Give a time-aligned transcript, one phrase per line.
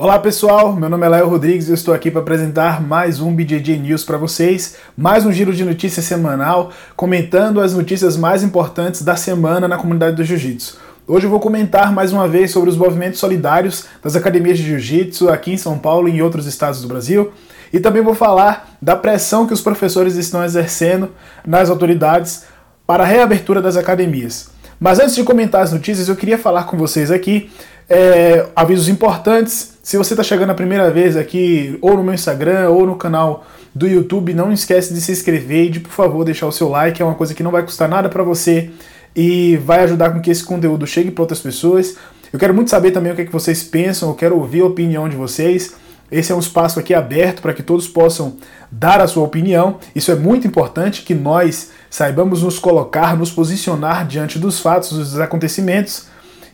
[0.00, 3.34] Olá pessoal, meu nome é Léo Rodrigues e eu estou aqui para apresentar mais um
[3.34, 9.02] BJJ News para vocês, mais um giro de notícias semanal, comentando as notícias mais importantes
[9.02, 10.78] da semana na comunidade do Jiu-Jitsu.
[11.04, 15.30] Hoje eu vou comentar mais uma vez sobre os movimentos solidários das academias de Jiu-Jitsu
[15.30, 17.32] aqui em São Paulo e em outros estados do Brasil,
[17.72, 21.10] e também vou falar da pressão que os professores estão exercendo
[21.44, 22.44] nas autoridades
[22.86, 24.50] para a reabertura das academias.
[24.78, 27.50] Mas antes de comentar as notícias, eu queria falar com vocês aqui
[27.88, 29.78] é, avisos importantes.
[29.82, 33.46] Se você está chegando a primeira vez aqui, ou no meu Instagram, ou no canal
[33.74, 37.00] do YouTube, não esquece de se inscrever e de, por favor, deixar o seu like.
[37.00, 38.70] É uma coisa que não vai custar nada para você
[39.16, 41.96] e vai ajudar com que esse conteúdo chegue para outras pessoas.
[42.32, 44.66] Eu quero muito saber também o que, é que vocês pensam, eu quero ouvir a
[44.66, 45.74] opinião de vocês.
[46.10, 48.36] Esse é um espaço aqui aberto para que todos possam
[48.70, 49.78] dar a sua opinião.
[49.94, 55.20] Isso é muito importante que nós saibamos nos colocar, nos posicionar diante dos fatos, dos
[55.20, 56.06] acontecimentos.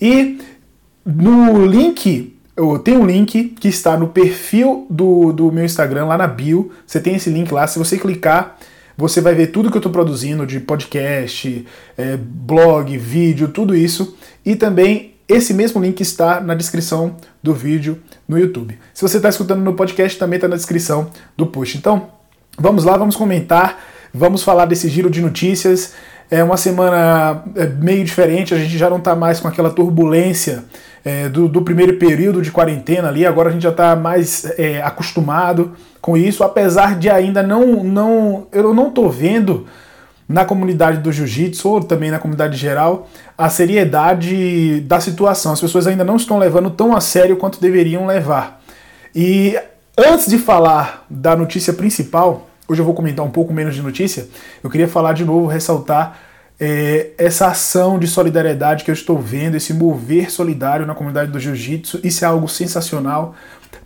[0.00, 0.38] E
[1.10, 6.18] no link, eu tenho um link que está no perfil do, do meu Instagram, lá
[6.18, 6.70] na bio.
[6.86, 7.66] Você tem esse link lá.
[7.66, 8.58] Se você clicar,
[8.94, 14.18] você vai ver tudo que eu estou produzindo de podcast, é, blog, vídeo, tudo isso.
[14.44, 18.78] E também esse mesmo link está na descrição do vídeo no YouTube.
[18.92, 21.78] Se você está escutando no podcast, também está na descrição do post.
[21.78, 22.08] Então,
[22.58, 25.94] vamos lá, vamos comentar, vamos falar desse giro de notícias.
[26.30, 30.64] É uma semana é, meio diferente, a gente já não está mais com aquela turbulência
[31.04, 34.82] é, do, do, primeiro período de quarentena ali, agora a gente já está mais é,
[34.82, 39.66] acostumado com isso, apesar de ainda não, não eu não estou vendo
[40.28, 45.52] na comunidade do jiu-jitsu ou também na comunidade geral a seriedade da situação.
[45.52, 48.60] As pessoas ainda não estão levando tão a sério quanto deveriam levar.
[49.14, 49.58] E
[49.96, 54.28] antes de falar da notícia principal, hoje eu vou comentar um pouco menos de notícia,
[54.62, 56.18] eu queria falar de novo, ressaltar
[56.60, 61.38] é, essa ação de solidariedade que eu estou vendo, esse mover solidário na comunidade do
[61.38, 63.34] jiu-jitsu, isso é algo sensacional.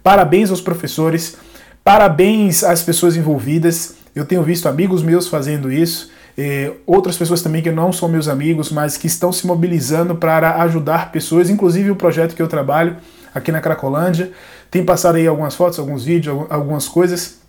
[0.03, 1.37] Parabéns aos professores,
[1.85, 3.97] parabéns às pessoas envolvidas.
[4.15, 8.27] Eu tenho visto amigos meus fazendo isso, é, outras pessoas também que não são meus
[8.27, 12.97] amigos, mas que estão se mobilizando para ajudar pessoas, inclusive o projeto que eu trabalho
[13.35, 14.33] aqui na Cracolândia.
[14.71, 17.42] Tem passado aí algumas fotos, alguns vídeos, algumas coisas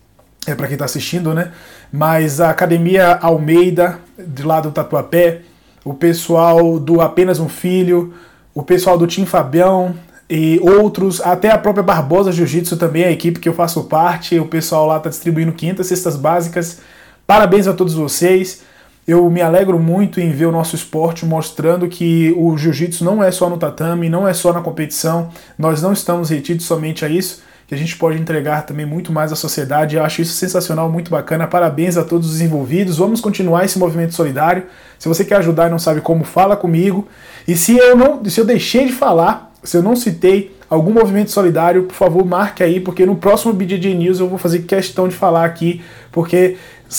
[0.46, 1.52] é para quem está assistindo, né?
[1.92, 5.40] Mas a Academia Almeida, de lá do Tatuapé,
[5.84, 8.14] o pessoal do Apenas um Filho,
[8.54, 9.94] o pessoal do Tim Fabião
[10.28, 14.46] e outros, até a própria Barbosa Jiu-Jitsu também, a equipe que eu faço parte, o
[14.46, 16.80] pessoal lá está distribuindo quintas, cestas básicas.
[17.26, 18.62] Parabéns a todos vocês.
[19.06, 23.30] Eu me alegro muito em ver o nosso esporte mostrando que o jiu-jitsu não é
[23.30, 25.28] só no tatame, não é só na competição,
[25.58, 29.32] nós não estamos retidos somente a isso que a gente pode entregar também muito mais
[29.32, 29.96] à sociedade.
[29.96, 31.46] Eu acho isso sensacional, muito bacana.
[31.46, 32.98] Parabéns a todos os envolvidos.
[32.98, 34.64] Vamos continuar esse movimento solidário.
[34.98, 37.08] Se você quer ajudar e não sabe como, fala comigo.
[37.48, 41.30] E se eu não, se eu deixei de falar, se eu não citei algum movimento
[41.30, 45.14] solidário, por favor, marque aí, porque no próximo BJJ News eu vou fazer questão de
[45.14, 45.82] falar aqui,
[46.12, 46.56] porque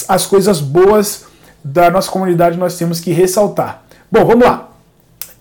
[0.07, 1.25] as coisas boas
[1.63, 3.83] da nossa comunidade nós temos que ressaltar.
[4.11, 4.69] Bom, vamos lá.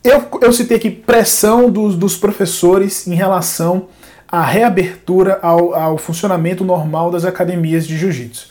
[0.03, 3.89] Eu, eu citei aqui pressão dos, dos professores em relação
[4.35, 8.49] a reabertura ao, ao funcionamento normal das academias de jiu-jitsu.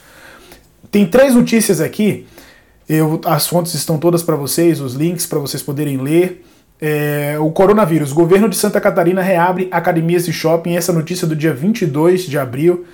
[0.90, 2.26] Tem três notícias aqui,
[2.88, 6.42] eu, as fontes estão todas para vocês, os links para vocês poderem ler.
[6.80, 8.12] É, o coronavírus.
[8.12, 10.74] O governo de Santa Catarina reabre academias de shopping.
[10.74, 12.86] Essa notícia do dia 22 de abril,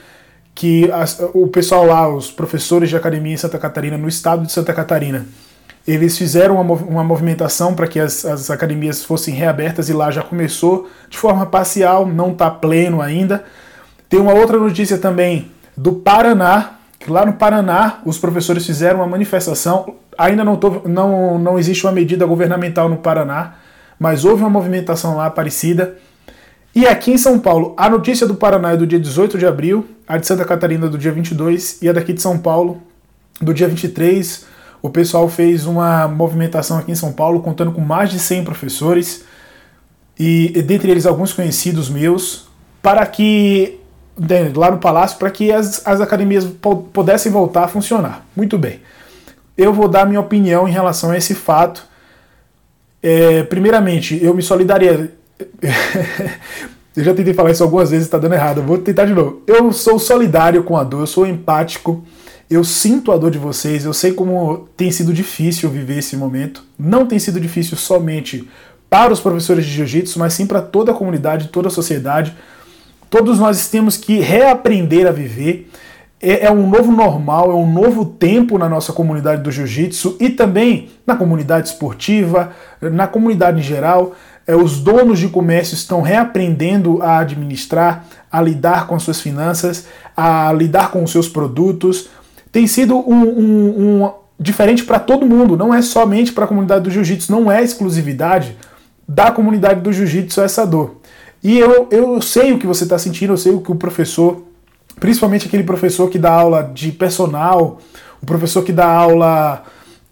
[0.53, 4.51] que as, o pessoal lá, os professores de academia em Santa Catarina, no estado de
[4.51, 5.27] Santa Catarina,
[5.87, 10.23] eles fizeram uma, uma movimentação para que as, as academias fossem reabertas e lá já
[10.23, 13.45] começou de forma parcial, não está pleno ainda.
[14.09, 19.07] Tem uma outra notícia também do Paraná, que lá no Paraná os professores fizeram uma
[19.07, 19.95] manifestação.
[20.19, 23.55] Ainda não, tô, não, não existe uma medida governamental no Paraná,
[23.99, 25.97] mas houve uma movimentação lá parecida.
[26.75, 29.89] E aqui em São Paulo, a notícia do Paraná é do dia 18 de abril,
[30.07, 32.83] a de Santa Catarina do dia 22 e a daqui de São Paulo
[33.41, 34.50] do dia 23
[34.83, 39.25] o pessoal fez uma movimentação aqui em São Paulo, contando com mais de 100 professores,
[40.19, 42.49] e dentre eles alguns conhecidos meus,
[42.83, 43.79] para que,
[44.55, 46.47] lá no Palácio, para que as, as academias
[46.93, 48.27] pudessem voltar a funcionar.
[48.35, 48.81] Muito bem.
[49.57, 51.87] Eu vou dar minha opinião em relação a esse fato.
[53.03, 55.13] É, primeiramente, eu me solidaria.
[56.97, 58.63] eu já tentei falar isso algumas vezes, está dando errado.
[58.63, 59.43] vou tentar de novo.
[59.47, 62.03] Eu sou solidário com a dor, eu sou empático
[62.51, 66.65] eu sinto a dor de vocês, eu sei como tem sido difícil viver esse momento.
[66.77, 68.49] Não tem sido difícil somente
[68.91, 72.37] para os professores de jiu-jitsu, mas sim para toda a comunidade, toda a sociedade.
[73.09, 75.71] Todos nós temos que reaprender a viver.
[76.21, 80.29] É, é um novo normal, é um novo tempo na nossa comunidade do jiu-jitsu e
[80.29, 82.53] também na comunidade esportiva,
[82.83, 84.15] na comunidade em geral.
[84.47, 89.87] é, os donos de comércio estão reaprendendo a administrar, a lidar com as suas finanças,
[90.17, 92.09] a lidar com os seus produtos.
[92.53, 96.85] Tem sido um, um, um diferente para todo mundo, não é somente para a comunidade
[96.85, 98.57] do jiu-jitsu, não é exclusividade
[99.07, 100.97] da comunidade do jiu-jitsu essa dor.
[101.43, 104.43] E eu, eu sei o que você está sentindo, eu sei o que o professor,
[104.99, 107.79] principalmente aquele professor que dá aula de personal,
[108.23, 109.63] o professor que dá aula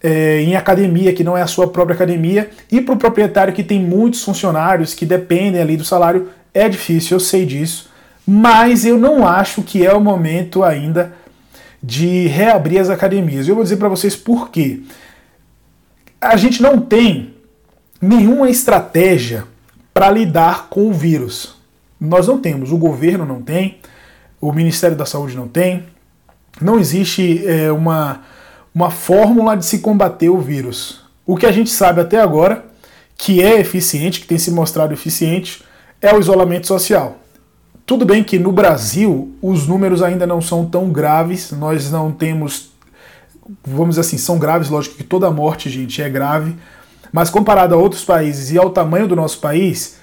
[0.01, 3.63] é, em academia, que não é a sua própria academia, e para o proprietário que
[3.63, 7.89] tem muitos funcionários que dependem ali do salário, é difícil, eu sei disso,
[8.25, 11.13] mas eu não acho que é o momento ainda
[11.81, 13.47] de reabrir as academias.
[13.47, 14.81] Eu vou dizer para vocês por quê.
[16.19, 17.33] A gente não tem
[18.01, 19.45] nenhuma estratégia
[19.93, 21.55] para lidar com o vírus.
[21.99, 23.77] Nós não temos, o governo não tem,
[24.39, 25.85] o Ministério da Saúde não tem,
[26.61, 28.21] não existe é, uma
[28.73, 31.01] uma fórmula de se combater o vírus.
[31.25, 32.65] O que a gente sabe até agora,
[33.17, 35.63] que é eficiente, que tem se mostrado eficiente,
[36.01, 37.17] é o isolamento social.
[37.89, 42.69] Tudo bem que no Brasil os números ainda não são tão graves, nós não temos,
[43.65, 46.55] vamos dizer assim, são graves, lógico que toda morte, gente, é grave,
[47.11, 49.97] mas comparado a outros países e ao tamanho do nosso país,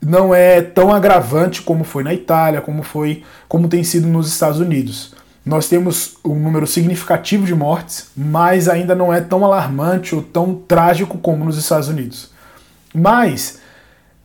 [0.00, 4.58] não é tão agravante como foi na Itália, como foi, como tem sido nos Estados
[4.58, 5.12] Unidos.
[5.44, 10.54] Nós temos um número significativo de mortes, mas ainda não é tão alarmante ou tão
[10.54, 12.30] trágico como nos Estados Unidos.
[12.94, 13.58] Mas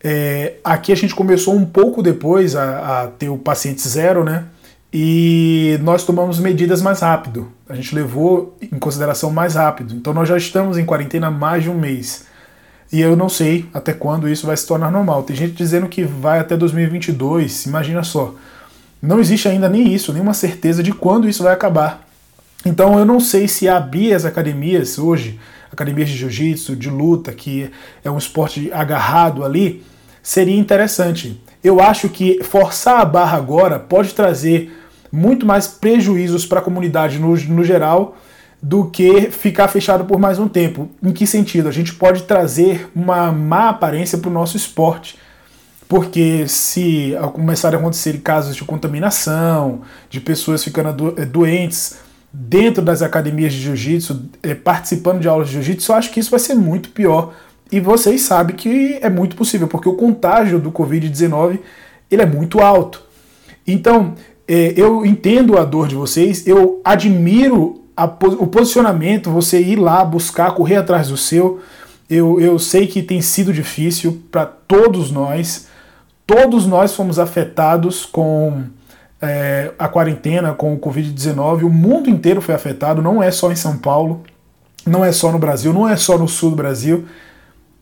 [0.03, 4.45] é, aqui a gente começou um pouco depois a, a, ter o paciente zero, né?
[4.93, 7.47] E nós tomamos medidas mais rápido.
[7.67, 9.95] A gente levou em consideração mais rápido.
[9.95, 12.25] Então nós já estamos em quarentena há mais de um mês.
[12.91, 15.23] E eu não sei até quando isso vai se tornar normal.
[15.23, 18.35] Tem gente dizendo que vai até 2022, imagina só.
[19.01, 22.07] Não existe ainda nem isso, nenhuma certeza de quando isso vai acabar.
[22.65, 25.39] Então eu não sei se abrir as academias hoje,
[25.71, 27.71] academias de jiu-jitsu, de luta, que
[28.03, 29.83] é um esporte agarrado ali,
[30.23, 31.39] seria interessante.
[31.63, 34.71] Eu acho que forçar a barra agora pode trazer
[35.11, 38.17] muito mais prejuízos para a comunidade no, no geral
[38.61, 40.89] do que ficar fechado por mais um tempo.
[41.03, 41.67] Em que sentido?
[41.67, 45.17] A gente pode trazer uma má aparência para o nosso esporte
[45.87, 51.97] porque se começarem a acontecer casos de contaminação, de pessoas ficando eh, doentes
[52.31, 56.31] dentro das academias de jiu-jitsu, eh, participando de aulas de jiu-jitsu, eu acho que isso
[56.31, 57.35] vai ser muito pior.
[57.71, 61.59] E vocês sabem que é muito possível, porque o contágio do Covid-19
[62.09, 63.01] ele é muito alto.
[63.65, 64.13] Então,
[64.47, 70.03] eh, eu entendo a dor de vocês, eu admiro a, o posicionamento, você ir lá
[70.03, 71.61] buscar, correr atrás do seu.
[72.09, 75.67] Eu, eu sei que tem sido difícil para todos nós,
[76.27, 78.63] todos nós fomos afetados com
[79.21, 81.63] é, a quarentena, com o Covid-19.
[81.63, 84.21] O mundo inteiro foi afetado, não é só em São Paulo,
[84.85, 87.05] não é só no Brasil, não é só no sul do Brasil.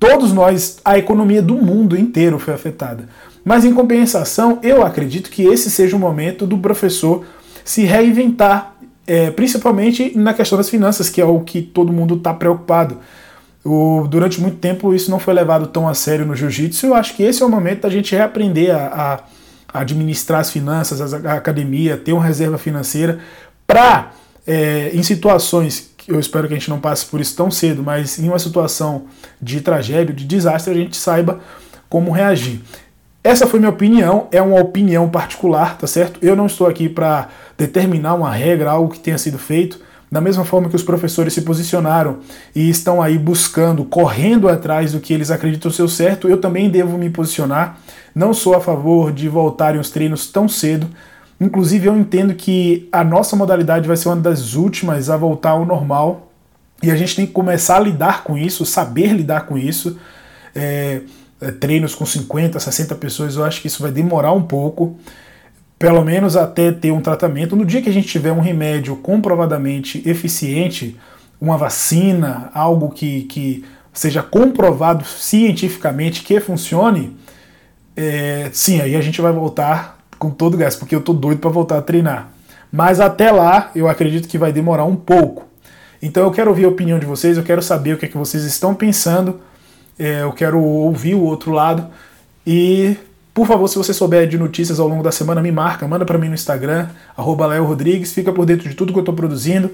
[0.01, 3.07] Todos nós, a economia do mundo inteiro foi afetada.
[3.45, 7.23] Mas em compensação, eu acredito que esse seja o momento do professor
[7.63, 8.73] se reinventar,
[9.05, 12.97] é, principalmente na questão das finanças, que é o que todo mundo está preocupado.
[13.63, 16.87] O, durante muito tempo isso não foi levado tão a sério no jiu-jitsu.
[16.87, 19.21] Eu acho que esse é o momento da gente reaprender a,
[19.71, 23.19] a administrar as finanças, a, a, academia, ter uma reserva financeira
[23.67, 24.13] para,
[24.47, 28.17] é, em situações eu espero que a gente não passe por isso tão cedo, mas
[28.19, 29.05] em uma situação
[29.41, 31.39] de tragédia, de desastre, a gente saiba
[31.89, 32.61] como reagir.
[33.23, 36.17] Essa foi minha opinião, é uma opinião particular, tá certo?
[36.23, 39.79] Eu não estou aqui para determinar uma regra, algo que tenha sido feito.
[40.11, 42.17] Da mesma forma que os professores se posicionaram
[42.53, 46.97] e estão aí buscando, correndo atrás do que eles acreditam ser certo, eu também devo
[46.97, 47.77] me posicionar.
[48.13, 50.87] Não sou a favor de voltarem os treinos tão cedo.
[51.41, 55.65] Inclusive, eu entendo que a nossa modalidade vai ser uma das últimas a voltar ao
[55.65, 56.31] normal.
[56.83, 59.97] E a gente tem que começar a lidar com isso, saber lidar com isso.
[60.53, 61.01] É,
[61.41, 64.95] é treinos com 50, 60 pessoas, eu acho que isso vai demorar um pouco
[65.79, 67.55] pelo menos até ter um tratamento.
[67.55, 70.95] No dia que a gente tiver um remédio comprovadamente eficiente,
[71.39, 77.17] uma vacina, algo que, que seja comprovado cientificamente que funcione,
[77.97, 81.49] é, sim, aí a gente vai voltar com todo gás, porque eu tô doido para
[81.49, 82.29] voltar a treinar.
[82.71, 85.47] Mas até lá, eu acredito que vai demorar um pouco.
[85.99, 88.17] Então eu quero ouvir a opinião de vocês, eu quero saber o que é que
[88.17, 89.41] vocês estão pensando,
[89.97, 91.87] é, eu quero ouvir o outro lado
[92.45, 92.95] e
[93.33, 96.19] por favor, se você souber de notícias ao longo da semana, me marca, manda para
[96.19, 97.49] mim no Instagram, arroba
[98.05, 99.71] fica por dentro de tudo que eu tô produzindo.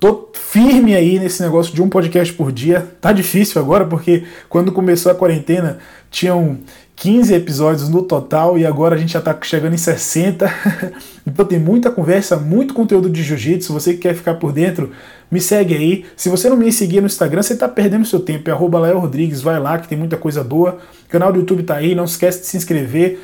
[0.00, 2.86] Tô firme aí nesse negócio de um podcast por dia.
[3.00, 5.78] Tá difícil agora, porque quando começou a quarentena,
[6.10, 6.58] tinham
[6.94, 10.52] 15 episódios no total e agora a gente já está chegando em 60.
[11.26, 13.72] então tem muita conversa, muito conteúdo de jiu-jitsu.
[13.72, 14.92] Você que quer ficar por dentro,
[15.30, 16.04] me segue aí.
[16.16, 18.50] Se você não me seguir no Instagram, você está perdendo seu tempo.
[18.50, 20.78] É arroba Rodrigues, vai lá que tem muita coisa boa.
[21.06, 23.18] O canal do YouTube está aí, não esquece de se inscrever.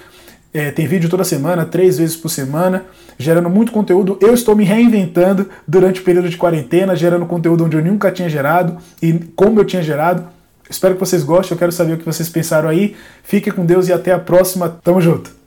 [0.54, 2.84] É, tem vídeo toda semana, três vezes por semana,
[3.18, 4.16] gerando muito conteúdo.
[4.20, 8.28] Eu estou me reinventando durante o período de quarentena, gerando conteúdo onde eu nunca tinha
[8.28, 10.28] gerado e como eu tinha gerado.
[10.70, 12.94] Espero que vocês gostem, eu quero saber o que vocês pensaram aí.
[13.24, 14.78] Fique com Deus e até a próxima.
[14.82, 15.43] Tamo junto!